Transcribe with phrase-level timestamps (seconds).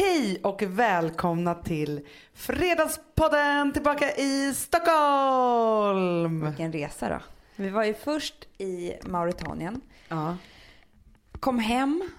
[0.00, 2.00] Hej och välkomna till
[2.34, 6.46] Fredagspodden tillbaka i Stockholm.
[6.46, 7.20] Vilken resa då.
[7.56, 9.80] Vi var ju först i Mauritanien.
[10.08, 10.36] Ja.
[11.40, 12.10] Kom hem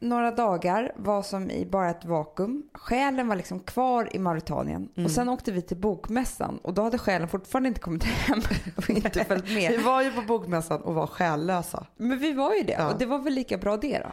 [0.00, 2.62] några dagar, var som i bara ett vakuum.
[2.74, 4.88] Själen var liksom kvar i Mauritanien.
[4.96, 5.04] Mm.
[5.04, 8.40] Och sen åkte vi till bokmässan och då hade själen fortfarande inte kommit hem
[8.76, 9.80] och inte följt Vi med.
[9.82, 11.86] var ju på bokmässan och var själlösa.
[11.96, 12.92] Men vi var ju det Ja.
[12.92, 14.12] och det var väl lika bra det då.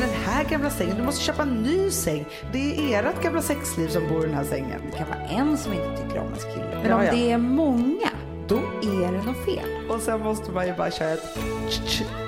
[0.00, 2.24] Den här gamla sängen, du måste köpa en ny säng.
[2.52, 4.80] Det är ert gamla sexliv som bor i den här sängen.
[4.90, 6.78] Det kan vara en som inte tycker om ens kille.
[6.82, 7.12] Men Ja, om ja.
[7.12, 8.08] det är många,
[8.48, 9.90] då är det något fel.
[9.90, 11.38] Och sen måste man ju bara köra ett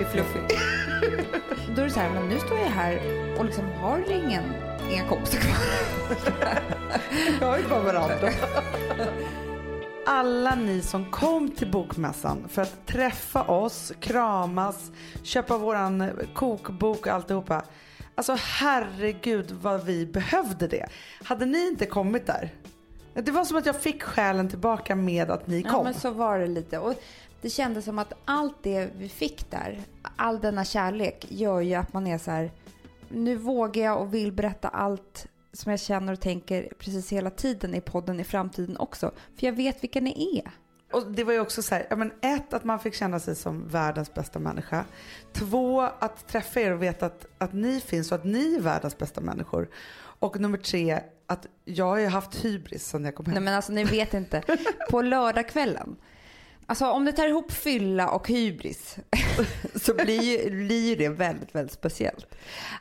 [0.01, 0.38] i fluffy.
[1.77, 3.01] Då är det så här, men nu står jag här
[3.39, 4.45] och liksom har ingen,
[4.91, 5.57] inga kompisar kvar.
[7.41, 8.30] Jag har ju bara varandra.
[10.07, 14.91] Alla ni som kom till bokmässan för att träffa oss, kramas,
[15.23, 17.62] köpa våran kokbok och alltihopa.
[18.15, 20.87] Alltså herregud vad vi behövde det.
[21.25, 22.51] Hade ni inte kommit där?
[23.23, 25.84] Det var som att jag fick själen tillbaka med att ni Ja, kom.
[25.84, 26.78] men så var det lite.
[26.78, 26.95] Och
[27.41, 29.81] det kändes som att allt det vi fick där,
[30.17, 32.50] all denna kärlek, gör ju att man är så här,
[33.09, 37.75] nu vågar jag och vill berätta allt som jag känner och tänker precis hela tiden
[37.75, 39.11] i podden i framtiden också.
[39.39, 40.50] För jag vet vilka ni är.
[40.97, 43.37] Och det var ju också så här, ja men ett att man fick känna sig
[43.37, 44.84] som världens bästa människa.
[45.33, 48.98] Två att träffa er och veta att, att ni finns och att ni är världens
[48.98, 49.69] bästa människor.
[50.19, 53.34] Och nummer tre att jag har ju haft hybris sedan jag kom hem.
[53.34, 54.42] Nej men alltså ni vet inte.
[54.91, 55.97] På lördagskvällen.
[56.67, 58.97] Alltså om du tar ihop fylla och hybris
[59.75, 62.27] så blir ju, blir ju det väldigt, väldigt speciellt.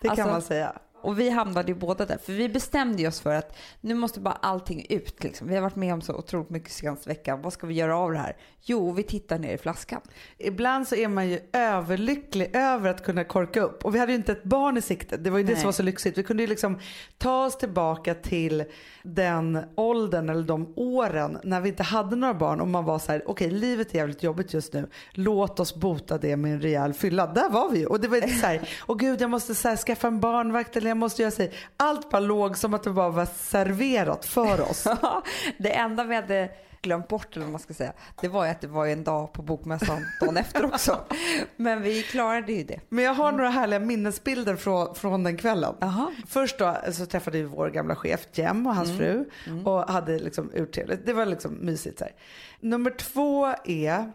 [0.02, 0.74] det kan alltså- man säga.
[1.06, 2.18] Och vi hamnade ju båda där.
[2.18, 5.24] För vi bestämde ju oss för att nu måste bara allting ut.
[5.24, 5.48] Liksom.
[5.48, 7.42] Vi har varit med om så otroligt mycket senaste veckan.
[7.42, 8.38] Vad ska vi göra av det här?
[8.68, 10.02] Jo, vi tittar ner i flaskan.
[10.38, 13.86] Ibland så är man ju överlycklig över att kunna korka upp.
[13.86, 15.18] Och vi hade ju inte ett barn i sikte.
[15.18, 15.62] Det var ju det Nej.
[15.62, 16.18] som var så lyxigt.
[16.18, 16.80] Vi kunde ju liksom
[17.18, 18.64] ta oss tillbaka till
[19.04, 23.12] den åldern eller de åren när vi inte hade några barn och man var så
[23.12, 24.90] här, okej livet är jävligt jobbigt just nu.
[25.12, 27.28] Låt oss bota det med en rejäl fylla.
[27.28, 27.86] Där var vi ju.
[27.86, 30.95] Och det var så här, åh gud jag måste så här, skaffa en barnvakt eller
[30.96, 31.52] jag måste göra sig.
[31.78, 34.88] Allt bara låg som att det bara var serverat för oss.
[35.58, 36.50] det enda vi hade
[36.82, 39.34] glömt bort, eller vad man ska säga, det var ju att det var en dag
[39.34, 41.00] på bokmässan dagen efter också.
[41.56, 42.80] Men vi klarade ju det.
[42.90, 45.76] Men jag har några härliga minnesbilder från, från den kvällen.
[45.80, 46.12] Jaha.
[46.28, 49.30] Först då så träffade vi vår gamla chef Jem och hans fru
[49.66, 51.06] och hade liksom urtrevligt.
[51.06, 52.00] Det var liksom mysigt.
[52.00, 52.14] Så här.
[52.60, 54.12] Nummer två är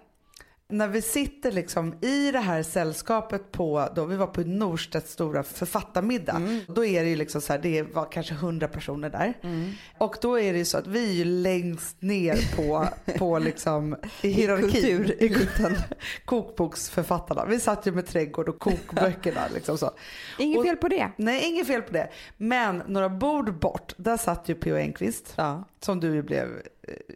[0.71, 5.43] när vi sitter liksom i det här sällskapet på, då vi var på Norstedts stora
[5.43, 6.43] författarmiddag.
[6.67, 9.35] Då är det ju liksom så här, det var kanske hundra personer där.
[9.99, 12.89] Och då är det ju så att vi är ju längst ner på,
[13.19, 14.71] på liksom i hierarkin.
[14.71, 15.77] kultureliten.
[16.25, 17.45] Kokboksförfattarna.
[17.45, 19.91] Vi satt ju med trädgård och kokböckerna liksom så.
[20.39, 21.11] Inget Och- fel på det.
[21.17, 22.09] Nej, inget fel på det.
[22.37, 24.77] Men några bord bort, där satt ju P.O.
[24.77, 25.33] Enquist.
[25.37, 25.65] Ja.
[25.81, 26.49] Som du ju blev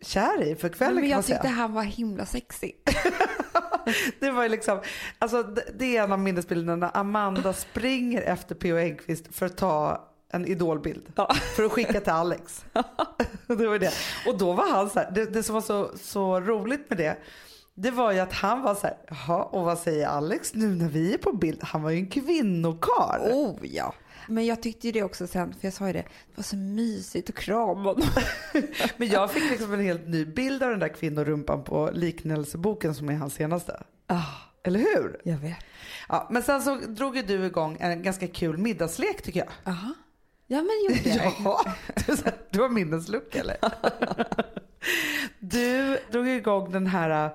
[0.02, 1.52] kär i för kvällen Men kan man jag tyckte säga.
[1.54, 2.74] han var himla sexig.
[4.20, 4.80] Det var ju liksom,
[5.18, 5.42] alltså
[5.78, 8.76] det- är en av minnesbilderna när Amanda springer efter P.O.
[8.78, 11.12] Enquist för att ta en idolbild.
[11.56, 12.64] För att skicka till Alex.
[13.46, 13.92] det var det.
[14.26, 17.16] Och då var han så här, det, det som var så, så roligt med det.
[17.74, 20.88] Det var ju att han var så här, jaha och vad säger Alex nu när
[20.88, 21.62] vi är på bild?
[21.62, 23.20] Han var ju en kvinnokarl.
[23.32, 23.94] Oh ja.
[24.28, 26.56] Men jag tyckte ju det också sen, för jag sa ju det, det var så
[26.56, 28.08] mysigt att krama honom.
[28.96, 33.08] Men jag fick liksom en helt ny bild av den där kvinnorumpan på liknelseboken som
[33.08, 33.82] är hans senaste.
[34.06, 34.22] Ah,
[34.62, 35.20] Eller hur?
[35.24, 35.56] jag vet.
[36.08, 39.48] Ja, men sen så drog ju du igång en ganska kul middagslek tycker jag.
[39.74, 39.94] Aha.
[40.46, 41.32] Ja men gjorde jag.
[41.44, 41.74] Ja,
[42.06, 42.16] du,
[42.50, 43.56] du har minneslucka eller?
[45.38, 47.30] Du drog igång den här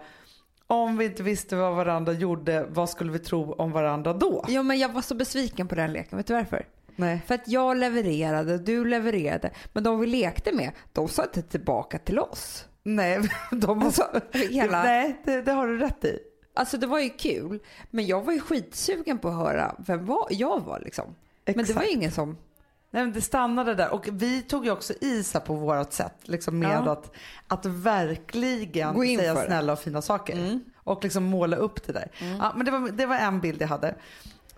[0.68, 4.46] om vi inte visste vad varandra gjorde, vad skulle vi tro om varandra då?
[4.48, 6.66] Jo men jag var så besviken på den leken, vet du varför?
[7.00, 7.22] Nej.
[7.28, 12.00] För att jag levererade, du levererade, men de vi lekte med, de sa inte tillbaka
[12.00, 12.66] till oss.
[12.84, 13.84] Nej, de.
[13.84, 16.20] Alltså, hela- Nej, det, det har du rätt i.
[16.54, 20.28] Alltså det var ju kul, men jag var ju skitsugen på att höra vem var,
[20.30, 21.16] jag var liksom.
[21.46, 21.88] Men det var Exakt.
[21.88, 22.38] ju ingen som...
[22.92, 25.94] Nej, men det stannade där och vi tog ju också i så här på vårt
[25.94, 26.92] sätt liksom med Ja.
[26.92, 27.12] att,
[27.48, 32.12] att verkligen säga snälla och fina saker och liksom måla upp det där.
[32.40, 33.96] Ja, men det var, det var en bild jag hade.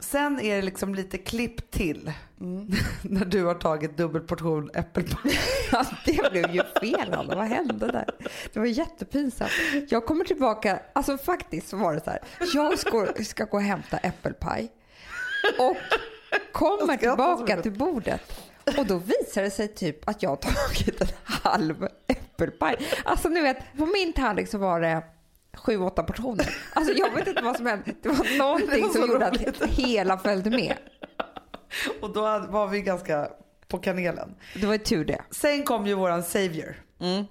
[0.02, 2.12] Sen är det liksom lite klipp till
[3.02, 5.40] när du har tagit dubbel portion äppelpaj.
[6.06, 7.36] Det blev ju fel Anna.
[7.36, 8.10] vad hände där?
[8.54, 9.52] Det var jättepinsamt.
[9.90, 12.20] Jag kommer tillbaka, alltså faktiskt så var det så här.
[12.54, 14.72] Jag ska, ska gå och hämta äppelpaj
[15.60, 15.78] och
[16.52, 21.08] kommer tillbaka till bordet och då visar det sig typ att jag har tagit en
[21.24, 22.76] halv äppelpaj.
[23.06, 25.04] Alltså ni vet, på min tallrik så var det
[25.58, 26.56] sju, åtta portioner.
[26.74, 27.94] Alltså jag vet inte vad som hände.
[28.02, 29.62] Det var någonting Det var som gjorde roligt.
[29.62, 30.76] att hela följde med.
[32.02, 33.30] Och då var vi ganska
[33.68, 34.36] på kanelen.
[34.56, 35.22] Det var ju tur det.
[35.32, 36.76] Sen kom ju våran savior,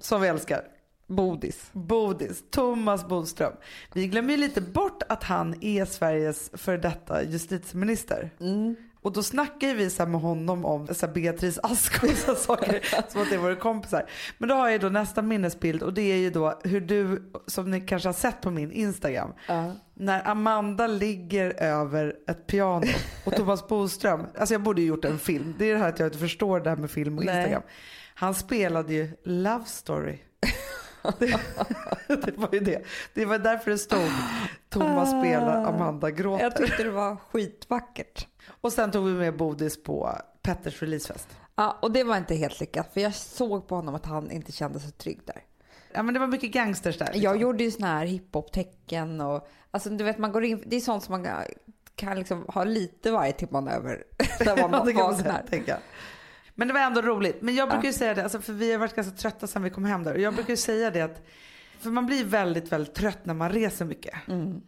[0.00, 0.62] som vi älskar.
[1.06, 1.69] Bodis.
[1.72, 3.52] Bodis, Thomas Bodström.
[3.93, 8.31] Vi glömmer ju lite bort att han är Sveriges för detta justitieminister.
[9.02, 13.11] Och då snackar vi så med honom om så här Beatrice Ask och så saker
[13.11, 14.06] som att det våra kompisar.
[14.38, 17.70] Men då har jag då nästa minnesbild och det är ju då hur du, som
[17.70, 19.32] ni kanske har sett på min Instagram,
[19.94, 22.87] när Amanda ligger över ett piano
[23.25, 25.99] och Thomas Bodström, alltså jag borde ju gjort en film, det är det här att
[25.99, 27.37] jag inte förstår det här med film och Nej.
[27.37, 27.62] Instagram.
[28.14, 30.19] Han spelade ju Love Story.
[31.19, 31.26] Det,
[32.08, 32.82] det var ju det.
[33.14, 34.11] Det var därför det stod
[34.69, 36.44] Thomas spelar, Amanda gråter.
[36.44, 38.26] Jag tyckte det var skitvackert.
[38.61, 41.29] Och sen tog vi med Bodis på Petters releasefest.
[41.56, 44.52] Ja, och det var inte helt lyckat för jag såg på honom att han inte
[44.52, 45.43] kände sig trygg där.
[45.93, 47.06] Ja men det var mycket gangsters där.
[47.06, 47.23] liksom.
[47.23, 50.81] Jag gjorde ju såna här hiphop-tecken och alltså du vet man går in, det är
[50.81, 51.29] sånt som man
[51.94, 54.05] kan liksom ha lite varje till manöver
[54.41, 55.43] när Ja, man det kan man här.
[55.50, 55.79] tänka.
[56.55, 57.43] Men det var ändå roligt.
[57.43, 59.70] Men jag brukar ju säga det, alltså, för vi har varit ganska trötta sen vi
[59.70, 60.14] kom hem där.
[60.14, 61.23] Och jag brukar ju säga det att,
[61.81, 64.15] för man blir väldigt, väldigt trött när man reser mycket.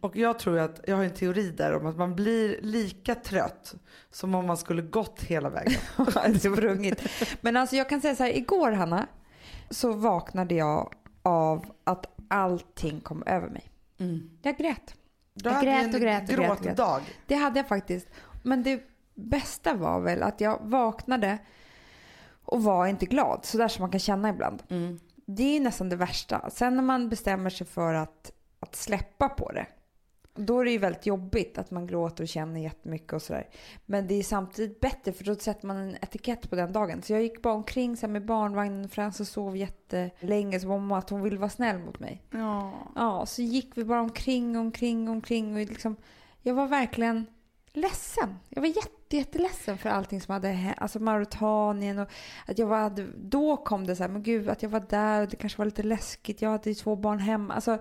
[0.00, 3.75] Och jag tror att, jag har en teori där om att man blir lika trött
[4.11, 5.81] som om man skulle gått hela vägen.
[6.41, 7.03] sprungit.
[7.41, 9.06] Men alltså jag kan säga så här, igår Hanna
[9.70, 13.70] så vaknade jag av att allting kom över mig.
[14.43, 14.94] Jag grät.
[15.35, 16.76] Du Jag hade grät en och grät och grät och grät.
[16.76, 17.03] gråtdag.
[17.26, 18.09] Det hade jag faktiskt.
[18.43, 18.82] Men det
[19.14, 21.38] bästa var väl att jag vaknade
[22.44, 23.41] och var inte glad.
[23.43, 24.62] Så där som man kan känna ibland.
[25.37, 26.50] Det är nästan det värsta.
[26.50, 29.67] Sen när man bestämmer sig för att, att släppa på det.
[30.34, 33.49] Då är det ju väldigt jobbigt att man gråter och känner jättemycket och sådär.
[33.87, 37.02] Men det är samtidigt bättre för då sätter man en etikett på den dagen.
[37.02, 38.88] Så jag gick bara omkring så med barnvagnen.
[38.88, 40.61] Frans och sov jättelänge.
[40.61, 42.23] Så var att hon ville vara snäll mot mig.
[42.31, 42.73] Ja.
[42.94, 45.55] Ja, så gick vi bara omkring, omkring, omkring.
[45.55, 45.96] Och liksom,
[46.43, 47.26] jag var verkligen
[47.73, 48.37] ledsen.
[48.49, 50.76] Jag var jätte, jätteledsen för allting som hade hänt.
[50.81, 52.09] Alltså Mauritanien och
[52.47, 55.29] att jag var, då kom det så här, men gud att jag var där och
[55.29, 56.43] det kanske var lite läskigt.
[56.43, 57.55] Jag hade ju två barn hemma.
[57.55, 57.79] Alltså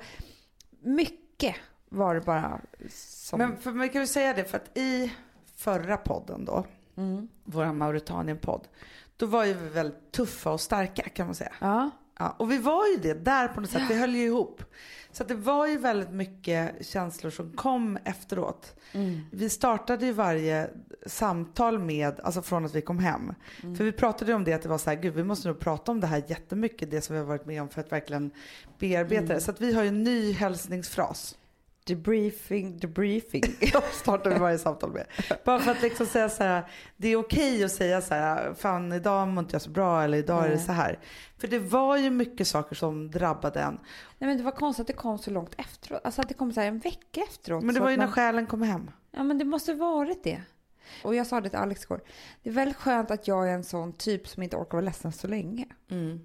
[0.81, 1.56] mycket
[1.89, 3.39] var det bara som...
[3.39, 5.13] Men för man kan ju säga det för att i
[5.56, 6.66] förra podden då,
[6.98, 7.28] Mm.
[7.44, 8.68] vår Mauritanien-podd,
[9.18, 11.54] då var ju vi väldigt tuffa och starka kan man säga.
[11.60, 11.89] Ja.
[12.21, 14.63] Ja, och vi var ju det där på något sätt, vi höll ju ihop.
[15.12, 18.75] Så det var ju väldigt mycket känslor som kom efteråt.
[19.31, 20.69] Vi startade ju varje
[21.06, 23.33] samtal med, alltså från att vi kom hem.
[23.77, 25.59] För vi pratade ju om det att det var så här, gud vi måste nog
[25.59, 28.31] prata om det här jättemycket, det som vi har varit med om för att verkligen
[28.79, 29.41] bearbeta det.
[29.41, 31.38] Så att vi har ju en ny hälsningsfras.
[31.86, 33.44] Debriefing, debriefing.
[33.92, 35.06] startar vi varje samtal med.
[35.45, 36.63] Bara för att liksom säga så här,
[36.98, 40.18] det är okej att säga så här, fan idag mår inte jag så bra eller
[40.18, 40.66] idag är det Nej.
[40.66, 41.00] så här.
[41.38, 43.80] För det var ju mycket saker som drabbade en.
[44.18, 46.01] Nej men det var konstigt att det kom så långt efteråt.
[46.04, 47.63] Alltså att det kom så här en vecka efteråt.
[47.63, 48.06] Men det var ju man...
[48.06, 48.92] när själen kom hem.
[49.12, 50.42] Ja men det måste varit det.
[51.04, 52.01] Och jag sa det till Alex igår.
[52.44, 55.12] Det är väldigt skönt att jag är en sån typ som inte orkar vara ledsen
[55.12, 55.66] så länge.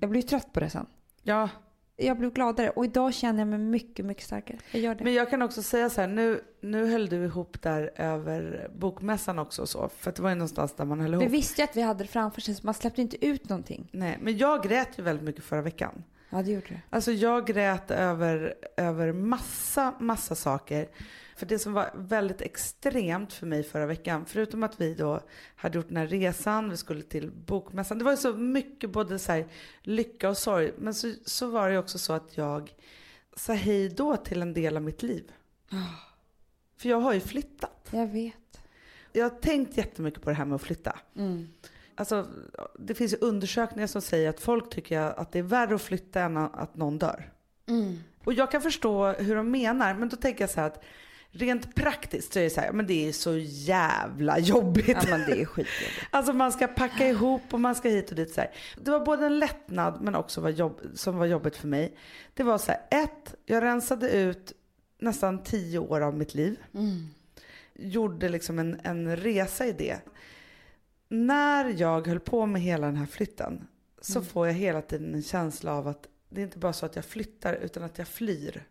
[0.01, 0.87] Jag blir ju trött på det sen.
[1.23, 1.49] Ja,
[1.97, 4.59] Jag blev gladare och idag känner jag mig mycket, mycket starkare.
[4.73, 5.05] Jag gör det.
[5.05, 9.39] men jag kan också säga så här, nu, nu höll du ihop där över bokmässan
[9.39, 9.89] också och så.
[9.99, 11.25] För det var ju någonstans där man höll ihop.
[11.25, 13.89] Vi visste ju att vi hade det framför sig så man släppte inte ut någonting.
[13.93, 16.03] Nej, men jag grät ju väldigt mycket förra veckan.
[16.31, 16.81] Ja det gjorde det.
[16.91, 20.89] Alltså jag grät över, över massa, massa saker.
[21.37, 25.21] För det som var väldigt extremt för mig förra veckan, förutom att vi då
[25.57, 27.99] hade gjort den här resan, vi skulle till bokmässan.
[27.99, 29.47] Det var ju så mycket både så här
[29.83, 30.73] lycka och sorg.
[30.79, 32.75] Men så, så var det också så att jag
[33.37, 35.33] sa hej då till en del av mitt liv.
[36.77, 37.89] För jag har ju flyttat.
[37.91, 38.61] Jag vet.
[39.13, 40.99] Jag har tänkt jättemycket på det här med att flytta.
[41.97, 42.27] Alltså,
[42.79, 46.21] det finns ju undersökningar som säger att folk tycker att det är värre att flytta
[46.21, 47.33] än att någon dör.
[48.25, 50.85] Och jag kan förstå hur de menar, men då tänker jag så här att
[51.31, 54.89] rent praktiskt så är det så här, men det är så jävla jobbigt.
[54.89, 55.93] Ja men det är skitjobbigt.
[56.11, 58.51] Alltså man ska packa ihop och man ska hit och dit så här.
[58.83, 61.97] Det var både en lättnad men också var jobb, som var jobbigt för mig.
[62.35, 64.53] Det var så här, ett, jag rensade ut
[64.99, 66.59] nästan tio år av mitt liv.
[67.75, 69.99] Gjorde liksom en, en resa i det.
[71.09, 73.67] När jag höll på med hela den här flytten
[74.01, 76.97] så får jag hela tiden en känsla av att det är inte bara så att
[76.97, 78.65] jag flyttar utan att jag flyr.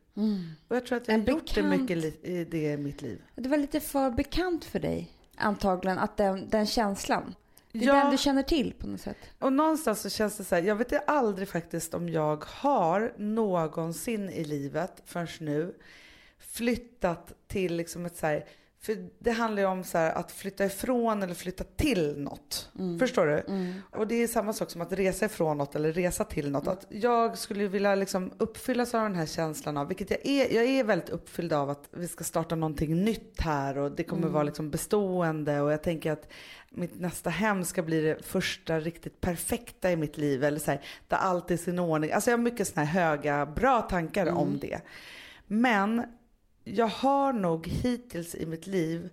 [0.68, 3.22] Och jag tror att jag har gjort det mycket i det i mitt liv.
[3.36, 7.36] Det var lite för bekant för dig antagligen att den, den känslan.
[7.72, 7.94] Det är Ja.
[7.96, 9.18] den du känner till på något sätt.
[9.40, 14.30] Och någonstans så känns det så här, jag vet aldrig faktiskt om jag har någonsin
[14.30, 15.76] i livet förrän nu
[16.40, 18.46] flyttat till liksom ett så här
[18.86, 22.72] För det handlar ju om så här, att flytta ifrån eller flytta till något.
[22.80, 23.00] Mm.
[23.00, 23.44] Förstår du?
[23.92, 26.68] Och det är samma sak som att resa ifrån något eller resa till något.
[26.68, 30.66] Att jag skulle vilja liksom uppfyllas av den här känslan av, vilket jag är, jag
[30.66, 34.44] är väldigt uppfylld av att vi ska starta någonting nytt här och det kommer vara
[34.44, 36.28] liksom bestående och jag tänker att
[36.70, 40.82] mitt nästa hem ska bli det första riktigt perfekta i mitt liv eller så här,
[41.08, 42.12] där allt är i sin ordning.
[42.12, 44.82] Alltså jag har mycket såna här höga, bra tankar om det.
[45.48, 46.04] Men
[46.68, 49.10] jag har nog hittills i mitt liv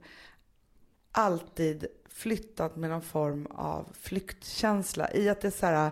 [1.12, 5.90] alltid flyttat med någon form av flyktkänsla i att det är så här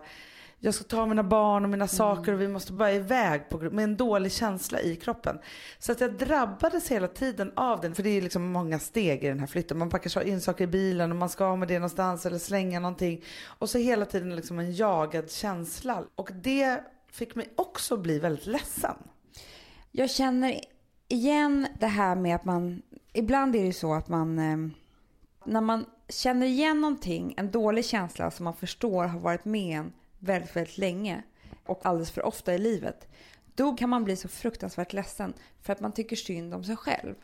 [0.62, 3.84] jag ska ta mina barn och mina saker och vi måste bara iväg på, med
[3.84, 5.38] en dålig känsla i kroppen.
[5.78, 9.28] Så att jag drabbades hela tiden av den, för det är liksom många steg i
[9.28, 9.78] den här flytten.
[9.78, 13.24] Man packar in saker i bilen och man ska med det någonstans eller slänga någonting.
[13.44, 16.04] Och så hela tiden liksom en jagad känsla.
[16.14, 18.94] Och det fick mig också bli väldigt ledsen.
[19.90, 20.60] Jag känner
[21.10, 24.70] igen det här med att man, ibland är det så att man, eh,
[25.44, 29.92] när man känner igen någonting, en dålig känsla som man förstår har varit med en
[30.18, 31.22] väldigt, väldigt länge
[31.66, 33.08] och alldeles för ofta i livet,
[33.54, 37.14] då kan man bli så fruktansvärt ledsen för att man tycker synd om sig själv.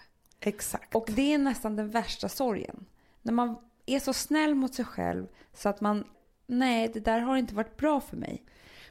[0.40, 0.94] Exakt.
[0.94, 2.86] Och det är nästan den värsta sorgen.
[3.22, 6.04] När man är så snäll mot sig själv så att man,
[6.46, 8.44] nej det där har inte varit bra för mig.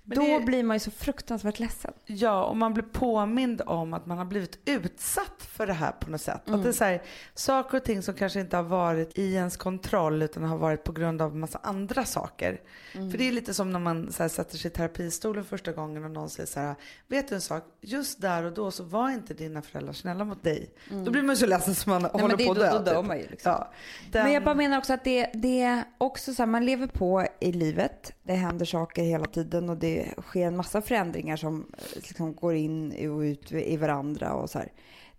[0.08, 1.94] Men Då det- blir man ju så fruktansvärt ledsen.
[2.06, 6.12] Ja, och man blir påmind om att man har blivit utsatt för det här på
[6.12, 6.50] något sätt.
[6.50, 7.02] Att det är så här,
[7.34, 10.92] saker och ting som kanske inte har varit i ens kontroll utan har varit på
[10.92, 12.62] grund av massa andra saker.
[12.94, 16.04] För det är lite som när man så här, sätter sig i terapistolen första gången
[16.04, 16.76] och någon säger så här,
[17.08, 20.44] vet du en sak, just där och då så var inte dina föräldrar snälla mot
[20.44, 20.70] dig.
[21.06, 22.72] Då blir man så ledsen som man Nej, håller det, på att då, dö.
[22.72, 23.08] då dör typ.
[23.08, 23.52] man ju liksom.
[23.52, 23.72] Ja,
[24.12, 26.88] den, Men jag bara menar också att det, det är också så här, man lever
[26.88, 28.12] på i livet.
[28.24, 32.56] Det händer saker hela tiden och det sker en massa förändringar som eh, liksom går
[32.56, 34.72] in och ut i varandra och så här.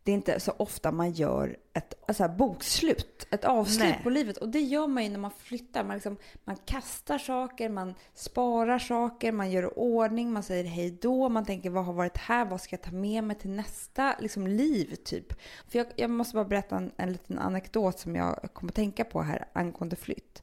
[0.07, 4.01] Det är inte så ofta man gör ett så här, bokslut, ett avslut Nej.
[4.03, 4.37] på livet.
[4.37, 5.85] Och det gör man ju när man flyttar.
[5.85, 11.29] Man, liksom, man kastar saker, man sparar saker, man gör ordning, man säger hej då,
[11.29, 14.47] man tänker vad har varit här, vad ska jag ta med mig till nästa liksom,
[14.47, 15.33] liv typ.
[15.69, 19.05] För jag, jag måste bara berätta en, en liten anekdot som jag kom att tänka
[19.05, 20.43] på här angående flytt.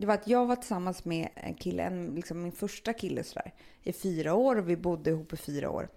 [0.00, 3.52] Det var att jag var tillsammans med en kille, en, liksom min första kille sådär,
[3.82, 5.88] i fyra år och vi bodde ihop i fyra år.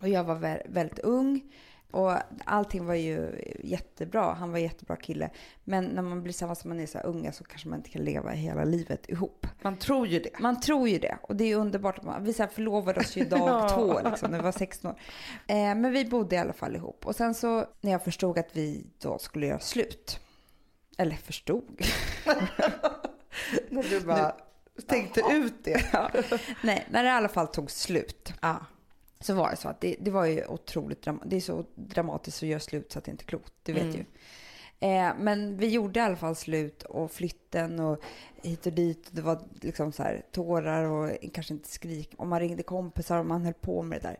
[0.00, 1.40] Och jag var vä- väldigt ung
[1.90, 2.12] och
[2.44, 4.32] allting var ju jättebra.
[4.32, 5.30] Han var en jättebra kille.
[5.64, 7.90] Men när man blir tillsammans med man är så här unga så kanske man inte
[7.90, 9.46] kan leva hela livet ihop.
[9.62, 10.38] man tror ju det.
[10.40, 11.18] Man tror ju det.
[11.22, 12.02] Och det är underbart.
[12.02, 15.00] Man, vi så här förlovade oss ju dag två liksom, när vi var 16 år.
[15.46, 17.06] Eh, men vi bodde i alla fall ihop.
[17.06, 20.20] Och sen så när jag förstod att vi då skulle göra slut.
[20.98, 21.80] Eller förstod.
[23.70, 24.34] När du bara
[24.86, 25.84] tänkte ut det.
[25.92, 26.10] ja.
[26.62, 28.32] Nej, när det i alla fall tog slut.
[28.42, 28.56] Ja.
[29.20, 32.42] så var det så att det, det var ju otroligt dram- det är så dramatiskt
[32.42, 33.96] att göra slut så att det inte är klokt, det vet Mm.
[33.96, 34.04] ju.
[34.88, 38.02] Eh, men vi gjorde i alla fall slut och flytten och
[38.42, 39.08] hit och dit.
[39.10, 42.10] Det var liksom så här tårar och kanske inte skrik.
[42.16, 44.16] Och man ringde kompisar och man höll på med det där.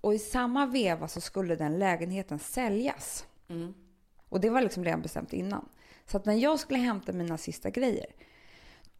[0.00, 3.26] Och i samma veva så skulle den lägenheten säljas.
[3.48, 3.74] Mm.
[4.28, 5.68] Och det var liksom redan bestämt innan.
[6.06, 8.06] Så att när jag skulle hämta mina sista grejer.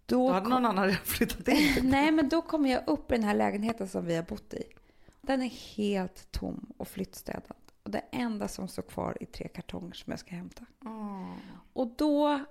[0.06, 1.80] Då Då hade någon annan redan flyttat in.
[1.82, 4.62] Nej, men då kommer jag upp i den här lägenheten som vi har bott i.
[5.20, 7.56] Den är helt tom och flyttstädad.
[7.82, 10.64] Och det enda som står kvar är tre kartonger som jag ska hämta.
[11.72, 12.44] Och då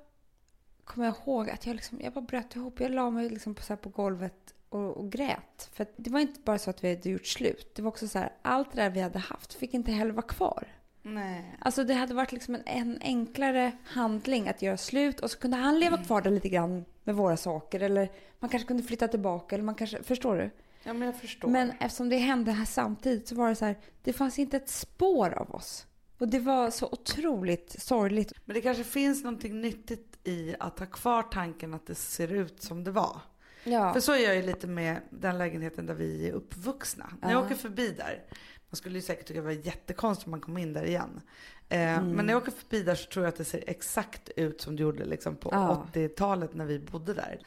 [0.84, 2.80] kommer jag ihåg att jag, liksom, jag bara bröt ihop.
[2.80, 5.70] Jag la mig liksom på, så på golvet och, och grät.
[5.74, 7.76] För det var inte bara så att vi hade gjort slut.
[7.76, 10.28] Det var också så här, allt det där vi hade haft fick inte heller vara
[10.28, 10.68] kvar.
[11.08, 11.56] Nej.
[11.60, 15.58] Alltså det hade varit liksom en, en enklare handling att göra slut och så kunde
[15.58, 19.56] han leva kvar där lite grann med våra saker eller man kanske kunde flytta tillbaka
[19.56, 20.50] eller man kanske, förstår du?
[20.84, 21.50] Ja men jag förstår.
[21.50, 24.70] Men eftersom det hände här samtidigt så var det så här, det fanns inte ett
[24.70, 25.86] spår av oss.
[26.18, 28.34] Och det var så otroligt sorgligt.
[28.46, 32.62] Men det kanske finns någonting nyttigt i att ha kvar tanken att det ser ut
[32.62, 33.22] som det var.
[33.64, 33.94] Ja.
[33.94, 37.10] För så är jag ju lite med den lägenheten där vi är uppvuxna.
[37.22, 37.46] När jag Ja.
[37.46, 38.24] åker förbi där,
[38.70, 41.22] man skulle ju säkert tycka det var jättekonstigt om man kom in där igen.
[41.70, 42.12] Eh, Mm.
[42.12, 44.76] Men när jag åker förbi där så tror jag att det ser exakt ut som
[44.76, 45.86] det gjorde liksom på Ja.
[45.94, 47.40] 80-talet när vi bodde där.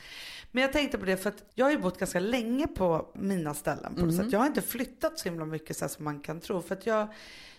[0.52, 3.54] Men jag tänkte på det för att jag har ju bott ganska länge på mina
[3.54, 4.16] ställen på Mm.
[4.16, 4.32] sätt.
[4.32, 6.62] Jag har inte flyttat så himla mycket så som man kan tro.
[6.62, 7.08] För att jag,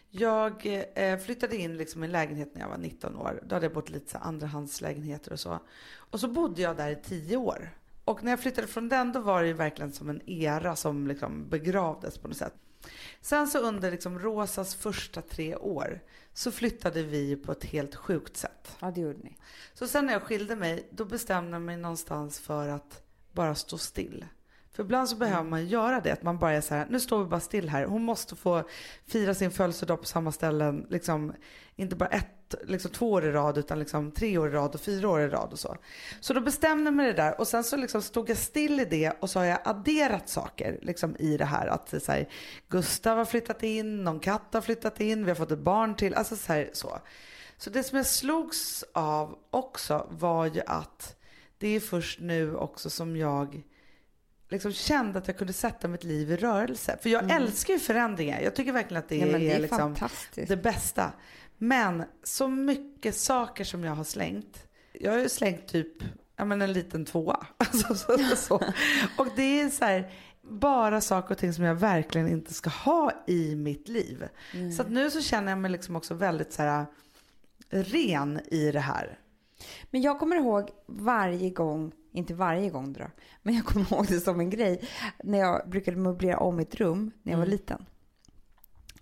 [0.09, 3.43] jag eh, flyttade in liksom i en lägenhet när jag var 19 år.
[3.45, 5.59] Då hade jag bott lite så andrahandslägenheter och så.
[5.95, 7.69] Och så bodde jag där i 10 år.
[8.05, 11.07] Och när jag flyttade från den då var det ju verkligen som en era som
[11.07, 12.53] liksom begravdes på något sätt.
[13.21, 15.99] Sen så under liksom Rosas första tre år
[16.33, 18.77] så flyttade vi på ett helt sjukt sätt.
[18.79, 19.37] ja, det gjorde ni.
[19.73, 23.77] Så sen när jag skilde mig, då bestämde jag mig någonstans för att bara stå
[23.77, 24.25] still.
[24.79, 27.23] För ibland så behöver man göra det, att man bara är så här, nu står
[27.23, 27.85] vi bara still här.
[27.85, 28.63] Hon måste få
[29.07, 31.33] fira sin födelsedag på samma ställen, liksom,
[31.75, 34.81] inte bara ett, liksom två år i rad utan liksom tre år i rad och
[34.81, 35.77] fyra år i rad och så.
[36.19, 38.85] Så då bestämde jag mig det där och sen så liksom stod jag still i
[38.85, 41.67] det och så har jag adderat saker liksom i det här.
[41.67, 42.29] Att så här,
[42.69, 46.13] Gustav har flyttat in, någon katt har flyttat in, vi har fått ett barn till,
[46.13, 46.99] alltså så här, så.
[47.57, 51.15] Så det som jag slogs av också var ju att
[51.57, 53.63] det är först nu också som jag
[54.49, 56.97] liksom kände att jag kunde sätta mitt liv i rörelse.
[57.01, 57.43] För jag mm.
[57.43, 58.41] älskar ju förändringar.
[58.41, 59.95] Jag tycker verkligen att det, ja, det är, är liksom
[60.35, 61.11] det bästa.
[61.57, 64.67] Men så mycket saker som jag har slängt.
[64.93, 66.03] Jag har ju slängt typ
[66.39, 67.47] ja, men en liten tvåa.
[67.57, 68.55] Alltså, så, så.
[69.17, 73.11] Och det är så här, bara saker och ting som jag verkligen inte ska ha
[73.27, 74.27] i mitt liv.
[74.53, 74.71] Mm.
[74.71, 76.85] Så nu så känner jag mig liksom också väldigt så här,
[77.69, 79.19] ren i det här.
[79.91, 83.05] Men jag kommer ihåg varje gång, inte varje gång då,
[83.41, 84.89] men jag kommer ihåg det som en grej
[85.23, 87.57] när jag brukade möblera om mitt rum när jag var mm.
[87.57, 87.85] liten.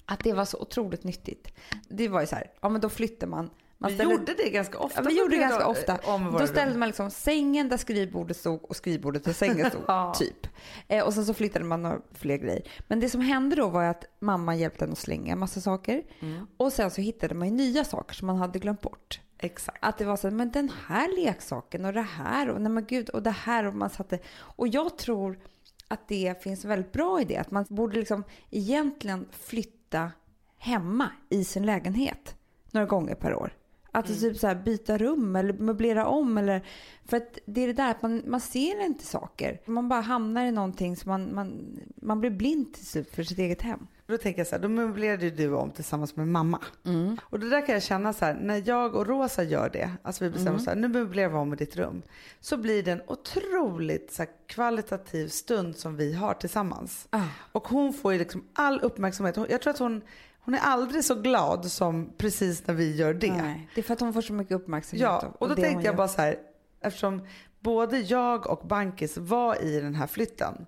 [0.05, 1.47] Att det var så otroligt nyttigt.
[1.89, 3.49] Det var ju så här, ja men då flyttar man
[3.79, 5.01] man ställde, vi gjorde det ganska ofta.
[5.01, 5.99] Ja, vi gjorde det ganska då, ofta.
[6.39, 9.83] Då ställde man liksom sängen där skrivbordet stod och skrivbordet där sängen stod.
[9.87, 10.13] ja.
[10.19, 10.47] Typ.
[10.87, 12.63] Eh, och sen så flyttade man några fler grejer.
[12.87, 16.03] Men det som hände då var att mamma hjälpte en att slänga en massa saker.
[16.19, 16.47] Mm.
[16.57, 19.19] Och sen så hittade man ju nya saker som man hade glömt bort.
[19.39, 19.77] Exakt.
[19.81, 23.09] Att det var så men den här leksaken och det här och nej men gud
[23.09, 24.19] och det här och man satte.
[24.37, 25.39] Och jag tror
[25.87, 27.37] att det finns väldigt bra i det.
[27.37, 30.11] Att man borde liksom egentligen flytta
[30.57, 32.35] hemma i sin lägenhet
[32.71, 33.53] några gånger per år.
[33.91, 34.19] Att mm.
[34.19, 36.37] typ så byta rum eller möblera om.
[36.37, 36.65] Eller,
[37.05, 39.61] för att det är det där att man, man ser inte saker.
[39.65, 43.39] Man bara hamnar i någonting så man, man, man blir blind till slut för sitt
[43.39, 43.87] eget hem.
[44.07, 46.59] Då tänker jag så här, då möblerade du om tillsammans med mamma.
[46.85, 47.17] Mm.
[47.23, 50.23] Och det där kan jag känna så här, när jag och Rosa gör det, alltså
[50.23, 50.63] vi bestämmer mm.
[50.63, 52.01] så här, nu möblerar vi om i ditt rum.
[52.39, 57.07] Så blir det en otroligt så här, kvalitativ stund som vi har tillsammans.
[57.09, 57.23] Ah.
[57.51, 59.37] Och hon får ju liksom all uppmärksamhet.
[59.49, 60.01] Jag tror att hon
[60.39, 63.31] hon är aldrig så glad som precis när vi gör det.
[63.31, 65.03] Nej, det är för att hon får så mycket uppmärksamhet.
[65.03, 66.35] Ja, och då tänkte jag bara så här,
[66.81, 67.27] eftersom
[67.59, 70.65] både jag och Bankis var i den här flytten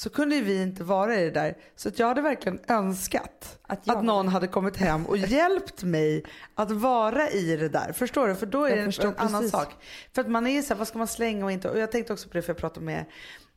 [0.00, 1.56] så kunde vi inte vara i det där.
[1.76, 6.24] Så att jag hade verkligen önskat att, att någon hade kommit hem och hjälpt mig
[6.54, 7.92] att vara i det där.
[7.92, 8.34] Förstår du?
[8.34, 9.68] För då är det en annan sak.
[10.12, 11.70] För att man är så här, vad ska man slänga och inte?
[11.70, 13.04] Och jag tänkte också på det för jag pratade med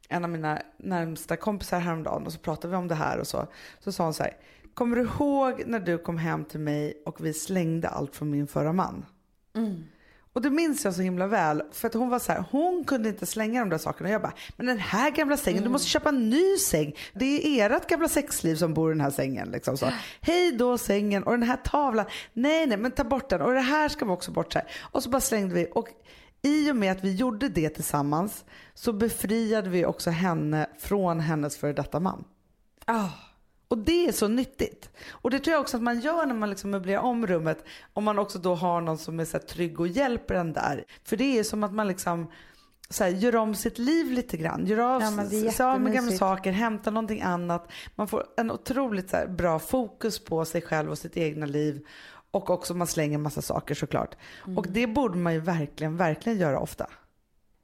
[0.09, 3.47] en av mina närmsta kompisar häromdagen och så pratade vi om det här och så.
[3.79, 4.37] Så sa hon så här,
[4.73, 8.47] Kommer du ihåg när du kom hem till mig och vi slängde allt från min
[8.47, 9.05] förra man?
[9.55, 9.83] Mm.
[10.33, 11.63] Och det minns jag så himla väl.
[11.71, 14.09] För att hon var så här, hon kunde inte slänga de där sakerna.
[14.09, 15.63] Jag bara, men den här gamla sängen, mm.
[15.63, 16.95] du måste köpa en ny säng.
[17.13, 19.49] Det är ert gamla sexliv som bor i den här sängen.
[19.51, 19.89] Liksom så.
[20.21, 22.05] Hej då sängen och den här tavlan.
[22.33, 23.41] Nej, nej, men ta bort den.
[23.41, 24.53] Och det här ska vi också bort.
[24.53, 24.67] Så här.
[24.81, 25.67] Och så bara slängde vi.
[25.73, 25.87] Och
[26.41, 31.57] i och med att vi gjorde det tillsammans så befriade vi också henne från hennes
[31.57, 32.23] före detta man.
[32.87, 33.32] Oh.
[33.73, 34.89] Och det är så nyttigt.
[35.09, 37.65] Och det tror jag också att man gör när man liksom möblerar om rummet.
[37.93, 40.85] Om man också då har någon som är så trygg och hjälper en där.
[41.03, 42.31] För det är som att man liksom
[42.89, 44.65] så här, gör om sitt liv lite grann.
[44.65, 47.71] Gör av, ja, sig av med gamla saker, hämta någonting annat.
[47.95, 51.85] Man får en otroligt här, bra fokus på sig själv och sitt egna liv.
[52.31, 54.15] Och också man slänger massa saker såklart.
[54.45, 54.57] Mm.
[54.57, 56.87] Och det borde man ju verkligen, verkligen göra ofta.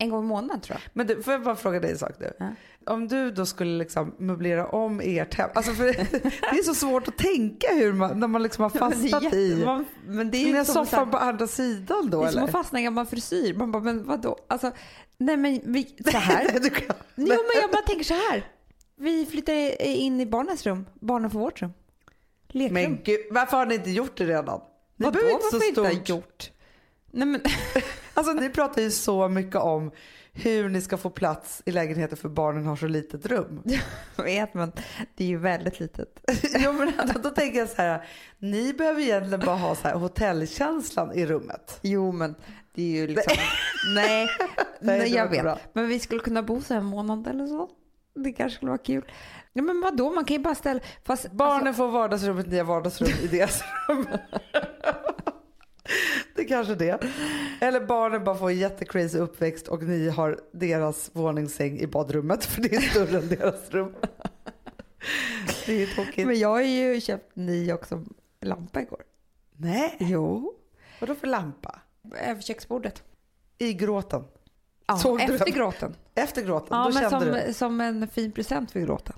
[0.02, 0.92] En gång i månaden tror jag.
[0.94, 2.34] Men du, får jag bara fråga dig en sak nu?
[2.40, 2.48] Ja.
[2.94, 5.50] Om du då skulle liksom möblera om ert hem.
[5.54, 9.24] Alltså för det är så svårt att tänka hur man, när man liksom har fastnat
[9.24, 9.62] ja, i.
[9.66, 12.80] Man, men det är ju soffan på andra sidan då Det är som att fastna
[12.80, 13.54] i en gammal frisyr.
[13.54, 14.38] Man bara, men vadå?
[14.48, 14.72] Alltså,
[15.18, 16.60] nej men vi, så här.
[16.62, 18.52] nej, kan, jo men jag bara tänker så här.
[18.96, 20.86] Vi flyttar in i barnens rum.
[21.00, 21.74] Barnen får vårt rum.
[22.48, 22.74] Lekrum.
[22.74, 24.62] Men gud, varför har ni inte gjort det redan?
[24.96, 25.20] Ni Vadå,
[25.52, 26.52] varför inte gjort?
[27.12, 27.42] Nej, men...
[28.14, 29.92] alltså ni pratar ju så mycket om
[30.34, 33.64] hur ni ska få plats i lägenheten för barnen har så litet rum.
[34.16, 34.72] Jag vet men
[35.16, 36.20] det är ju väldigt litet.
[36.60, 38.08] jo men då, då tänker jag så här,
[38.40, 41.80] ni behöver egentligen bara ha så här hotellkänslan i rummet.
[41.82, 42.36] Jo men
[42.76, 43.38] det är ju liksom,
[43.96, 44.28] nej,
[44.80, 45.42] nej jag vet.
[45.42, 45.60] Bra.
[45.74, 47.70] Men vi skulle kunna bo så här en månad eller så.
[48.16, 49.12] Det kanske skulle vara kul.
[49.54, 50.80] Ja, men vadå, man kan ju bara ställa...
[51.06, 54.08] Fast, Barnen alltså, får vardagsrummet, ni har vardagsrum i deras rum.
[56.50, 57.04] Kanske det.
[57.62, 62.62] Eller barnen bara får en jättecrazy uppväxt och ni har deras våningssäng i badrummet för
[62.62, 63.96] det är större än deras rum.
[65.66, 66.28] Det är ju tråkigt.
[66.28, 68.04] Men jag har ju köpt ny också
[68.42, 69.04] lampa igår.
[69.58, 69.96] Nej.
[70.00, 70.54] Jo.
[71.00, 71.80] Vadå för lampa?
[72.16, 73.04] Över köksbordet.
[73.58, 74.24] I gråten?
[74.88, 75.96] Ja, Såg efter du gråten.
[76.16, 76.78] Efter gråten?
[76.78, 77.54] Ja, Då men som, du.
[77.54, 79.16] som en fin present för gråten.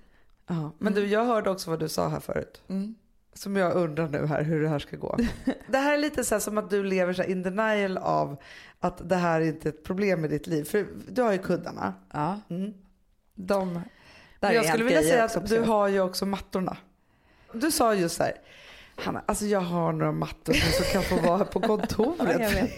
[0.47, 1.03] Ja, men mm.
[1.03, 2.61] du, jag hörde också vad du sa här förut.
[2.67, 2.95] Mm.
[3.41, 5.17] Som jag undrar nu här hur det här ska gå.
[5.67, 8.41] det här är lite så som att du lever så in denial av
[8.79, 10.63] att det här är inte är ett problem i ditt liv.
[10.63, 11.93] För du har ju kuddarna.
[12.13, 12.39] Ja.
[12.49, 12.73] Mm.
[13.35, 13.81] De
[14.39, 16.77] Där jag skulle vilja säga att på du har ju också mattorna.
[17.53, 18.33] Du sa just så här,
[18.95, 22.71] Hanna, alltså jag har några mattor som kan få vara på Ja, jag kontoret.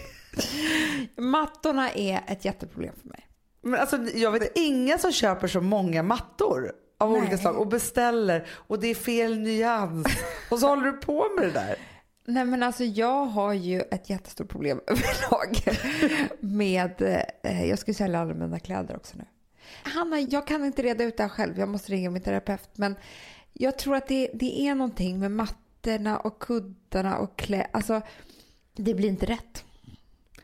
[1.16, 3.28] Mattorna är ett jätteproblem för mig.
[3.62, 7.20] Men alltså, jag vet inga som köper så många mattor av Nej.
[7.20, 10.06] olika slag och beställer och det är fel nyans
[10.50, 11.76] och så håller du på med det där.
[12.26, 15.78] Nej men alltså jag har ju ett jättestort problem överlag
[16.40, 17.02] med,
[17.42, 19.24] eh, jag ska sälja alla mina kläder också nu.
[19.82, 22.68] Hanna, jag kan inte reda ut det här själv, jag måste ringa min terapeut.
[22.72, 22.96] Men
[23.52, 28.00] jag tror att det, det är någonting med mattorna och kuddarna och kläder, alltså
[28.76, 29.64] det blir inte rätt.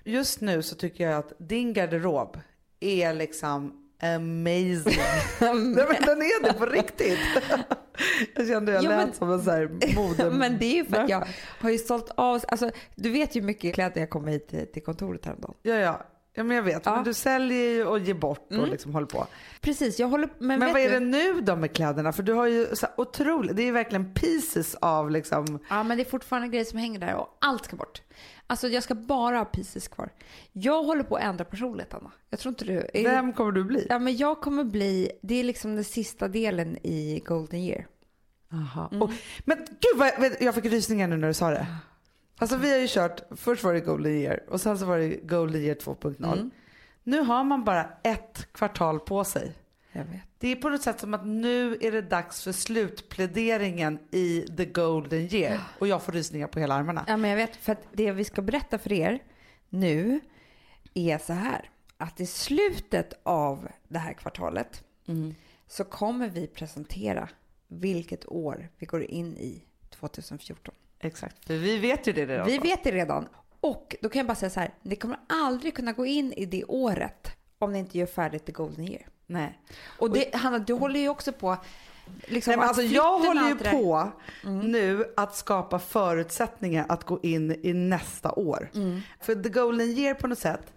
[0.05, 2.41] Just nu så tycker jag att din garderob
[2.81, 4.99] är liksom amazing.
[5.41, 5.55] Nej,
[5.89, 7.19] men den är det på riktigt.
[8.35, 10.31] Jag kände jag Ja, lät men- som en sån här mode...
[10.31, 11.27] Men det är ju för att jag
[11.61, 14.67] har ju sålt av, alltså du vet ju hur mycket kläder jag kom hit till,
[14.73, 15.55] till kontoret häromdagen.
[15.63, 16.07] Ja, ja.
[16.35, 16.87] Ja, men jag vet.
[16.87, 16.95] Ja.
[16.95, 18.71] Men du säljer ju och ger bort och Mm.
[18.71, 19.27] liksom håller på.
[19.61, 22.13] Precis, jag håller men, Men vad är det nu då med kläderna?
[22.13, 25.97] För du har ju så otroligt, det är ju verkligen pieces av liksom, Ja, men
[25.99, 28.03] det är fortfarande grejer som hänger där och allt ska bort.
[28.47, 30.11] Alltså jag ska bara ha pieces kvar.
[30.53, 32.11] Jag håller på att ändra personlighet, Anna.
[32.31, 32.79] Jag tror inte du...
[32.95, 33.87] är- vem kommer du bli?
[33.89, 35.11] Ja, men jag kommer bli...
[35.23, 37.87] Det är liksom den sista delen i Golden Year.
[38.53, 38.89] Aha.
[38.93, 39.09] Mm.
[39.45, 41.67] Men gud vad jag, jag fick rysningar nu när du sa det.
[42.41, 45.17] Alltså vi har ju kört, först var det Golden Year och sen så var det
[45.17, 46.33] Golden Year 2.0.
[46.33, 46.51] Mm.
[47.03, 49.53] Nu har man bara ett kvartal på sig.
[49.93, 50.21] Jag vet.
[50.39, 54.65] Det är på något sätt som att nu är det dags för slutpläderingen i the
[54.65, 55.61] golden year.
[55.79, 57.05] Och jag får rysningar på hela armarna.
[57.09, 57.57] Ja, men jag vet.
[57.57, 59.23] För att det vi ska berätta för er
[59.69, 60.21] nu
[60.95, 61.71] är så här.
[61.97, 64.85] Att i slutet av det här kvartalet
[65.67, 67.29] så kommer vi presentera
[67.69, 70.75] vilket år vi går in i 2014.
[71.01, 72.47] Exakt, för vi vet ju det redan.
[72.47, 73.29] Vi vet det redan.
[73.61, 74.75] Och då kan jag bara säga så här.
[74.83, 78.53] Ni kommer aldrig kunna gå in i det året om ni inte gör färdigt the
[78.53, 79.07] golden year.
[79.27, 79.59] Nej.
[79.99, 81.57] Och det, Hanna, du håller ju också på...
[82.27, 84.13] Liksom, Nej, men alltså, jag håller ju på
[84.45, 88.71] nu att skapa förutsättningar att gå in i nästa år.
[89.21, 90.73] För the golden year på något sätt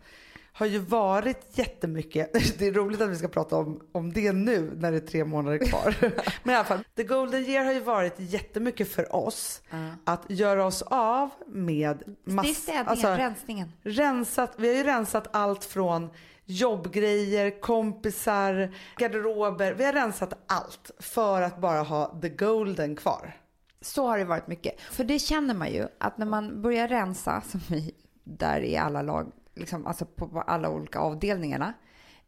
[0.53, 4.71] har ju varit jättemycket, det är roligt att vi ska prata om, om det nu
[4.75, 5.95] när det är tre månader kvar.
[6.43, 9.61] Men i alla fall, the golden year har ju varit jättemycket för oss
[10.03, 13.71] att göra oss av med Det är städningen, alltså, rensningen.
[13.81, 16.09] rensat, vi har ju rensat allt från
[16.45, 19.73] jobbgrejer, kompisar, garderober.
[19.73, 23.37] Vi har rensat allt för att bara ha the golden kvar.
[23.81, 24.81] Så har det varit mycket.
[24.81, 27.91] För det känner man ju att när man börjar rensa, som vi
[28.23, 31.73] där i alla lag, liksom, alltså på, på alla olika avdelningarna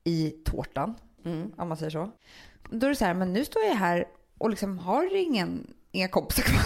[0.03, 0.95] i tårtan,
[1.57, 2.11] om man säger så.
[2.69, 4.07] Då är det så här, men nu står jag här
[4.37, 6.61] och liksom har ingen, inga kompisar kvar.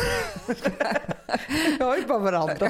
[1.79, 2.67] Jag har ju bara varandra.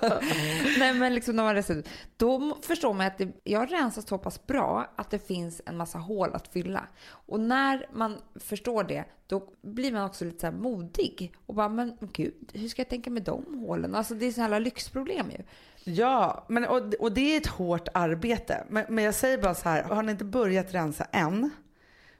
[0.78, 4.08] Nej men liksom när man rensar ut, då förstår man att det, jag har rensat
[4.08, 6.86] så pass bra att det finns en massa hål att fylla.
[7.06, 11.32] Och när man förstår det, då blir man också lite så här modig.
[11.46, 13.94] Och bara, men gud, hur ska jag tänka med de hålen?
[13.94, 15.38] Alltså det är sådana lyxproblem ju.
[15.84, 18.64] Ja, men, och, och det är ett hårt arbete.
[18.68, 21.50] Men, men jag säger bara så här, har ni inte börjat rensa än,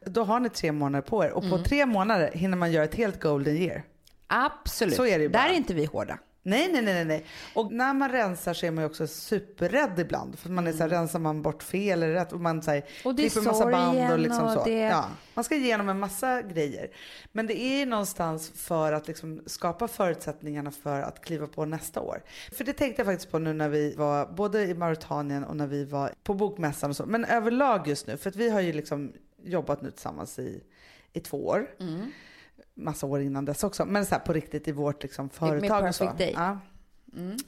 [0.07, 1.31] då har ni tre månader på er.
[1.31, 3.83] Och på tre månader hinner man göra ett helt golden year.
[4.27, 4.95] Absolut.
[4.95, 5.49] Så är det ju Där bara.
[5.49, 6.19] är inte vi hårda.
[6.47, 7.25] Nej, nej, nej, nej.
[7.55, 10.39] Och när man rensar så är man ju också superrädd ibland.
[10.39, 12.33] För man är så här, rensar man bort fel eller rätt?
[12.33, 12.87] Och man så här, Mm.
[13.05, 14.65] Och det är klipper massa band och sorgen liksom och så.
[14.65, 16.89] det- Ja, man ska igenom en massa grejer.
[17.33, 22.01] Men det är ju någonstans för att liksom skapa förutsättningarna för att kliva på nästa
[22.01, 22.23] år.
[22.53, 25.67] För det tänkte jag faktiskt på nu när vi var både i Mauritanien och när
[25.67, 27.07] vi var på bokmässan och så.
[27.07, 29.13] Men överlag just nu, för att vi har ju liksom
[29.45, 30.63] jobbat nu tillsammans i,
[31.13, 31.67] i två år.
[31.81, 32.11] Mm.
[32.77, 33.85] Massa år innan dess också.
[33.85, 36.05] Men så här på riktigt i vårt liksom företag och så.
[36.19, 36.33] Day.
[36.37, 36.59] Ja.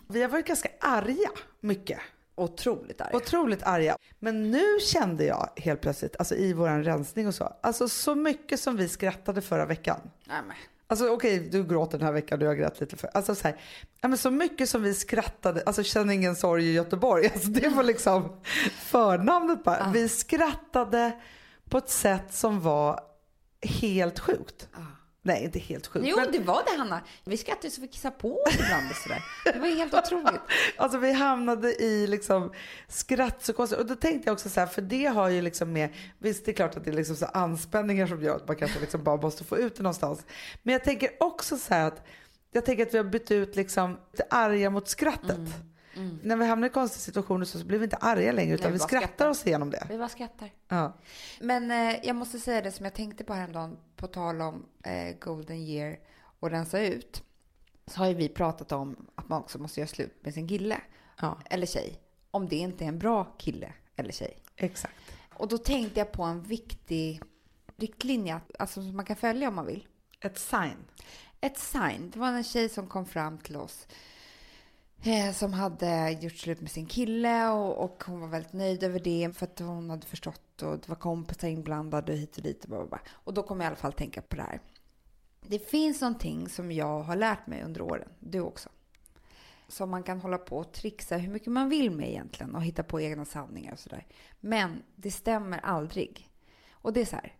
[0.09, 2.01] Vi har varit ganska arga mycket.
[2.35, 3.11] Otroligt arg.
[3.15, 3.97] Otroligt arga.
[4.19, 8.61] Men nu kände jag helt plötsligt, alltså i våran rensning och så, alltså så mycket
[8.61, 10.01] som vi skrattade förra veckan.
[10.25, 10.57] Nej, men.
[10.89, 13.11] Alltså okej, du gråter den här veckan, du har grät lite för.
[13.15, 13.61] Alltså så här,
[14.01, 17.27] ja, men så mycket som vi skrattade, alltså känn ingen sorg i Göteborg.
[17.35, 18.41] Alltså det var liksom
[18.73, 19.91] förnamnet bara.
[19.95, 21.21] Vi skrattade
[21.69, 23.01] på ett sätt som var
[23.63, 24.69] helt sjukt.
[25.27, 26.07] Nej, inte helt sjukt.
[26.09, 27.01] Jo, men- det var det Hanna.
[27.25, 29.23] Vi skrattade så vi kissade på oss ibland och sådär.
[29.53, 30.41] Det var helt otroligt.
[30.77, 32.53] Alltså vi hamnade i liksom
[32.89, 33.79] skrattpsykoser.
[33.79, 36.51] Och då tänkte jag också så här, för det har ju liksom med, visst det
[36.51, 39.17] är klart att det är liksom så anspänningar som gör att man kanske liksom bara
[39.17, 40.25] måste få ut det någonstans.
[40.63, 42.07] Men jag tänker också så här att,
[42.53, 45.39] jag tänker att vi har bytt ut liksom det arga mot skrattet.
[46.23, 48.79] När vi hamnar i konstiga situationer så blir vi inte arga längre utan Nej, vi
[48.79, 49.29] bara skrattar skrattar.
[49.29, 49.87] oss igenom det.
[49.89, 50.51] Vi bara skrattar.
[50.69, 50.93] Ja.
[51.41, 55.17] Men eh, jag måste säga det som jag tänkte på häromdagen på tal om eh,
[55.21, 55.99] Golden Year
[56.41, 57.23] och rensa ut.
[57.87, 60.81] Så har ju vi pratat om att man också måste göra slut med sin kille
[61.21, 62.01] ja, eller tjej.
[62.31, 64.39] Om det inte är en bra kille eller tjej.
[64.57, 64.95] exakt.
[65.35, 67.23] Och då tänkte jag på en viktig
[67.77, 69.87] riktlinje, alltså som man kan följa om man vill.
[70.21, 70.77] Ett sign.
[71.41, 72.11] Ett sign.
[72.13, 73.87] Det var en tjej som kom fram till oss
[75.03, 79.01] eh, som hade gjort slut med sin kille och, och, hon var väldigt nöjd över
[79.01, 82.65] det för att hon hade förstått och det var kompisar inblandade och hit och dit
[82.65, 84.61] och bla, bla, Och då kom jag i alla fall tänka på det här.
[85.41, 88.69] Det finns någonting som jag har lärt mig under åren, du också.
[89.69, 92.83] Som man kan hålla på och trixa hur mycket man vill med egentligen och hitta
[92.83, 94.07] på egna sanningar och sådär.
[94.41, 96.31] Men det stämmer aldrig.
[96.71, 97.35] Och det är så här.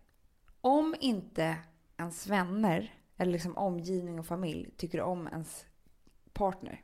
[0.61, 1.57] Om inte
[1.97, 5.65] ens vänner eller liksom omgivning och familj tycker om ens
[6.33, 6.81] partner,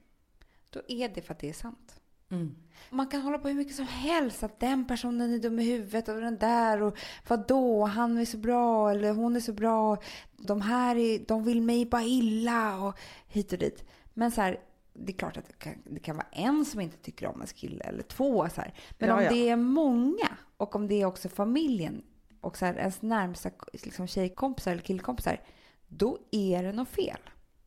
[0.74, 2.02] då är det för att det är sant.
[2.30, 2.56] Mm.
[2.90, 6.08] Man kan hålla på hur mycket som helst, att den personen är dum i huvudet
[6.08, 9.98] och den där och vadå, han är så bra eller hon är så bra.
[10.38, 13.86] De här är, de vill mig bara illa och hit och dit.
[14.14, 14.60] Men så här,
[14.94, 17.54] det är klart att det kan, det kan vara en som inte tycker om ens
[17.54, 18.50] kille eller två.
[18.50, 18.74] Så här.
[19.00, 19.30] Men ja, om ja.
[19.30, 22.04] det är många och om det är också familjen
[22.42, 25.42] och så här, ens närmsta liksom, tjejkompisar eller killkompisar,
[25.88, 27.20] då är det något fel.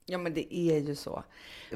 [0.08, 1.24] Ja men det är ju så.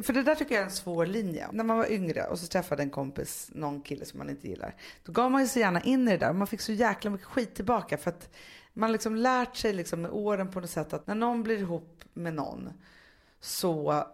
[0.03, 1.49] För det där tycker jag är en svår linje.
[1.53, 4.75] När man var yngre och så träffade en kompis någon kille som man inte gillar.
[5.05, 7.11] Då gav man ju så gärna in i det där och man fick så jäkla
[7.11, 7.99] mycket skit tillbaka.
[7.99, 8.31] För att
[8.73, 12.05] man liksom lärt sig liksom med åren på något sätt att när någon blir ihop
[12.13, 12.73] med någon
[13.41, 14.07] så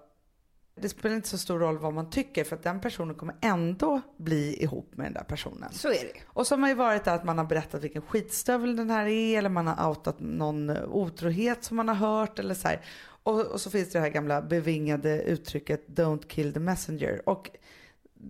[0.80, 4.00] det spelar inte så stor roll vad man tycker för att den personen kommer ändå
[4.16, 5.72] bli ihop med den där personen.
[5.72, 6.20] Så är det.
[6.26, 9.06] Och så har man ju varit där att man har berättat vilken skitstövel den här
[9.06, 12.80] är eller man har outat någon otrohet som man har hört eller så här.
[13.22, 17.28] Och, och, så finns det här gamla bevingade uttrycket don't kill the messenger.
[17.28, 17.50] Och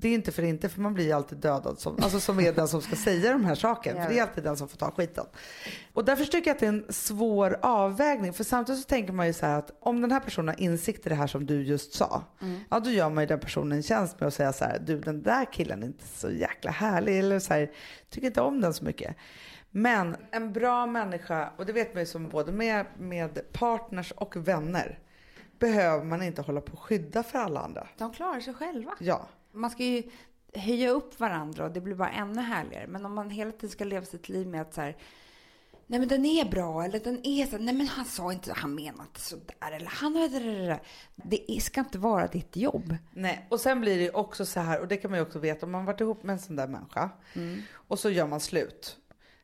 [0.01, 2.69] det är inte för inte, för man blir alltid dödad som, alltså som är den
[2.69, 4.03] som ska säga de här sakerna.
[4.03, 5.25] För det är alltid den som får ta skiten.
[5.93, 8.33] Och därför tycker jag att det är en svår avvägning.
[8.33, 11.07] För samtidigt så tänker man ju så här att om den här personen har insikt
[11.07, 12.23] i det här som du just sa.
[12.43, 12.61] Mm.
[12.71, 15.01] Ja då gör man ju den personen en tjänst med att säga så här, du
[15.01, 17.19] den där killen är inte så jäkla härlig.
[17.19, 17.71] Eller så här,
[18.11, 19.17] tycker inte om den så mycket.
[19.71, 24.37] Men en bra människa, och det vet man ju som både med, med partners och
[24.37, 24.99] vänner,
[25.59, 27.89] behöver man inte hålla på och skydda för alla andra.
[27.99, 28.95] De klarar sig själva.
[29.01, 29.29] Ja.
[29.57, 30.03] Man ska ju
[30.55, 32.87] höja upp varandra och det blir bara ännu härligare.
[32.87, 34.97] Men om man hela tiden ska leva sitt liv med att så här,
[35.87, 38.75] nej men den är bra eller den är så, nej men han sa inte, han
[38.75, 40.79] menade sådär eller han,
[41.17, 42.97] det ska inte vara ditt jobb.
[43.13, 45.67] Nej, och sen blir det också så här, och det kan man ju också veta,
[45.67, 47.63] om man varit ihop med en sån där människa mm.
[47.73, 48.97] och så gör man slut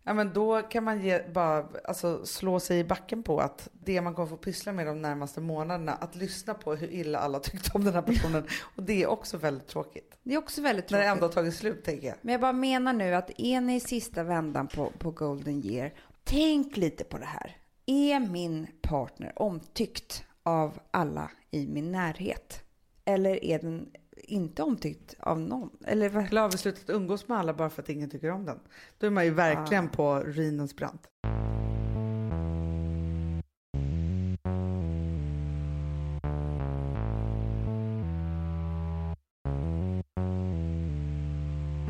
[0.04, 4.00] Ja men då kan man ge, bara alltså, slå sig i backen på att det
[4.00, 7.70] man kommer få pyssla med de närmaste månaderna, att lyssna på hur illa alla tyckte
[7.74, 8.44] om den här personen.
[8.76, 10.18] Och det är också väldigt tråkigt.
[10.22, 11.00] Det är också väldigt tråkigt.
[11.00, 12.16] När det ändå har tagit slut tänker jag.
[12.20, 15.92] Men jag bara menar nu att är ni i sista vändan på, på Golden Year,
[16.24, 17.56] tänk lite på det här.
[17.86, 22.62] Är min partner omtyckt av alla i min närhet?
[23.04, 23.90] Eller är den
[24.22, 25.70] inte omtyckt av någon.
[25.86, 26.24] Eller vad?
[26.24, 28.58] Eller har vi slutat umgås med alla bara för att ingen tycker om den?
[28.98, 29.96] Då är man ju verkligen ah.
[29.96, 31.08] på ruinens brant.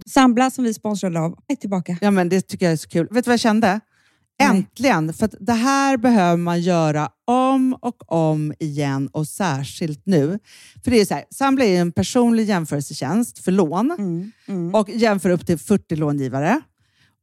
[0.07, 1.99] Sambla som vi sponsrade av är tillbaka.
[2.01, 3.09] Ja, men det tycker jag är så kul.
[3.11, 3.81] Vet du vad jag kände?
[4.43, 5.15] Äntligen!
[5.15, 10.39] För det här behöver man göra om och om igen och särskilt nu.
[10.85, 14.75] För det är så här, Sambla är en personlig jämförelsetjänst för lån mm, mm.
[14.75, 16.61] och jämför upp till 40 långivare.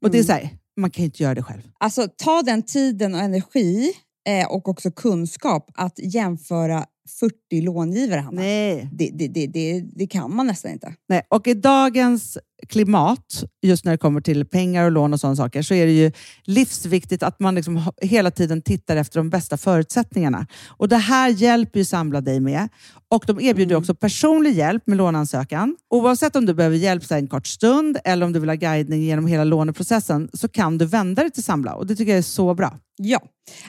[0.01, 0.11] Och mm.
[0.11, 1.61] det är så här, man kan inte göra det själv.
[1.79, 3.91] Alltså ta den tiden och energi
[4.27, 6.85] eh, och också kunskap att jämföra
[7.19, 8.41] 40 långivare, Hanna.
[8.41, 8.89] Nej.
[8.91, 10.93] Det, det, det, det, kan man nästan inte.
[11.09, 11.21] Nej.
[11.29, 15.61] Och i dagens klimat, just när det kommer till pengar och lån och sådana saker,
[15.61, 16.11] så är det ju
[16.43, 20.47] livsviktigt att man liksom hela tiden tittar efter de bästa förutsättningarna.
[20.67, 22.69] Och Det här hjälper ju Samla dig med.
[23.11, 23.81] Och De erbjuder mm.
[23.81, 25.77] också personlig hjälp med låneansökan.
[25.89, 29.01] Oavsett om du behöver hjälp så en kort stund eller om du vill ha guidning
[29.01, 32.21] genom hela låneprocessen så kan du vända dig till Samla och det tycker jag är
[32.21, 32.79] så bra.
[33.01, 33.21] Ja,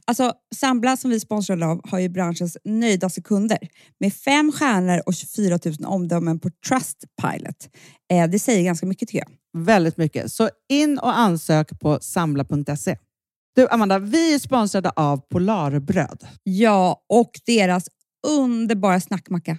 [0.04, 3.58] alltså Sambla som vi sponsrar av har ju branschens nöjdaste kunder
[4.00, 7.68] med fem stjärnor och 24 000 omdömen på Trustpilot.
[8.12, 9.64] Eh, det säger ganska mycket tycker jag.
[9.64, 10.32] Väldigt mycket.
[10.32, 12.96] Så in och ansök på samla.se.
[13.56, 16.26] Du Amanda, vi är sponsrade av Polarbröd.
[16.42, 17.88] Ja, och deras
[18.26, 19.58] underbara snackmacka.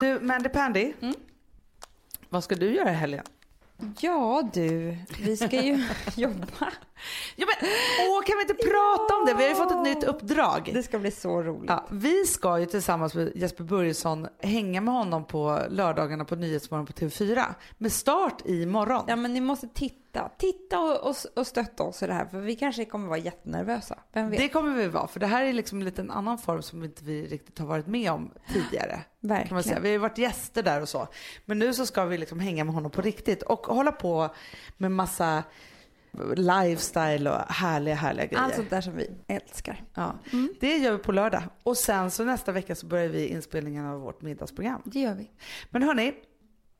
[0.00, 0.92] Du, Mandy Pandy.
[2.28, 3.24] Vad ska du göra i helgen?
[4.00, 5.84] Ja du, vi ska ju
[6.16, 6.46] jobba.
[7.36, 7.70] Ja, men,
[8.08, 9.34] åh, kan vi inte prata om det?
[9.34, 10.70] Vi har ju fått ett nytt uppdrag.
[10.74, 11.70] Det ska bli så roligt.
[11.70, 16.86] Ja, vi ska ju tillsammans med Jesper Börjesson hänga med honom på lördagarna på Nyhetsmorgon
[16.86, 17.44] på TV4
[17.78, 19.04] med start i morgon.
[19.08, 20.09] Ja men ni måste titta.
[20.38, 23.98] Titta och, och, och stötta oss i det här för vi kanske kommer vara jättenervösa.
[24.12, 24.40] Vem vet?
[24.40, 27.04] Det kommer vi vara, för det här är liksom en liten annan form som inte
[27.04, 29.00] vi riktigt har varit med om tidigare.
[29.20, 29.48] Verkligen.
[29.48, 29.80] Kan man säga.
[29.80, 31.08] Vi har ju varit gäster där och så.
[31.44, 34.34] Men nu så ska vi liksom hänga med honom på riktigt och hålla på
[34.76, 35.42] med massa
[36.36, 38.42] lifestyle och härliga, härliga grejer.
[38.44, 39.84] Allt sånt där som vi älskar.
[39.94, 40.14] Ja,
[40.60, 41.42] Det gör vi på lördag.
[41.62, 44.82] Och sen så nästa vecka så börjar vi inspelningen av vårt middagsprogram.
[44.84, 45.30] Det gör vi.
[45.70, 46.14] Men hörni,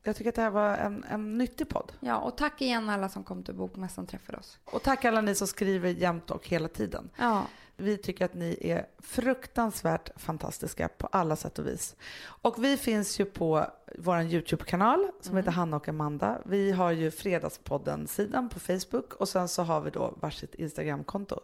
[0.03, 1.93] jag tycker att det här var en, en nyttig podd.
[2.01, 4.59] Ja och tack igen alla som kom till Bokmässan och träffade oss.
[4.65, 7.11] Och tack alla ni som skriver jämt och hela tiden.
[7.17, 7.47] Ja.
[7.77, 11.97] Vi tycker att ni är fruktansvärt fantastiska på alla sätt och vis.
[12.23, 13.67] Och vi finns ju på
[13.99, 16.39] vår YouTube-kanal som heter Hanna och Amanda.
[16.45, 21.41] Vi har ju Fredagspodden-sidan på Facebook och sen så har vi då varsitt Instagramkonto.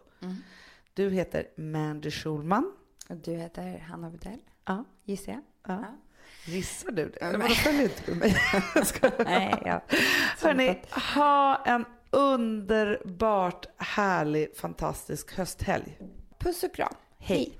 [0.93, 2.71] Du heter Mandy Schulman.
[3.09, 4.83] Och du heter Hanna Widell, Ja.
[5.03, 5.41] gissar jag?
[5.67, 5.83] ja.
[6.47, 7.17] Gissar du det?
[7.17, 8.35] Eller vadå följer inte du mig?
[9.01, 9.11] Jag.
[9.25, 9.81] Nej, ja.
[10.41, 10.81] Hörni,
[11.15, 15.97] ha en underbart härlig, fantastisk hösthelg.
[16.39, 16.93] Puss och kram.
[17.19, 17.57] Hej.